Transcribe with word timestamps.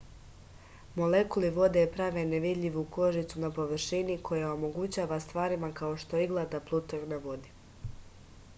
molekuli 0.99 1.49
vode 1.57 1.83
prave 1.97 2.23
nevidljivu 2.29 2.85
kožicu 2.95 3.43
na 3.43 3.51
površini 3.59 4.17
koja 4.31 4.49
omogućava 4.55 5.21
stvarima 5.29 5.73
kao 5.83 5.95
što 6.05 6.17
je 6.23 6.29
igla 6.31 6.47
da 6.55 6.63
plutaju 6.71 7.13
na 7.13 7.21
vodi 7.29 7.55